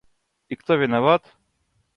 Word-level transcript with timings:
И 0.49 0.55
кто 0.57 0.77
виноват? 0.77 1.31